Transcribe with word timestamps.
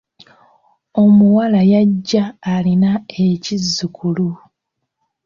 Omuwala 1.03 1.61
yajja 1.73 2.23
alina 2.53 2.91
ekizzukulu. 3.23 4.29